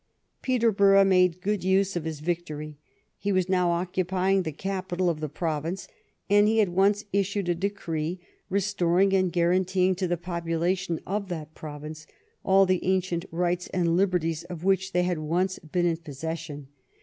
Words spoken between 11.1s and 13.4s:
that province all the ancient